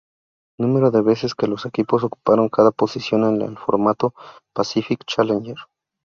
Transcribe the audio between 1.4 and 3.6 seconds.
los equipos ocuparon cada posición en el